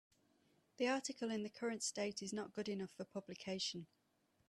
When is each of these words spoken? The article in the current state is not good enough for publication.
The 0.77 0.87
article 0.87 1.29
in 1.29 1.43
the 1.43 1.49
current 1.51 1.83
state 1.83 2.23
is 2.23 2.33
not 2.33 2.53
good 2.53 2.67
enough 2.67 2.89
for 2.89 3.05
publication. 3.05 3.85